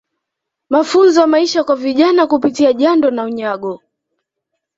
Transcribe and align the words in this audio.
Mafunzo 0.69 1.21
ya 1.21 1.27
Maisha 1.27 1.63
kwa 1.63 1.75
Vijana 1.75 2.27
Kupitia 2.27 2.73
Jando 2.73 3.11
na 3.11 3.23
Unyago 3.23 3.81